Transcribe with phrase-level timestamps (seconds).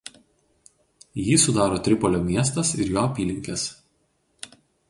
[1.25, 3.71] Jį sudaro Tripolio miestas ir jo apylinkės.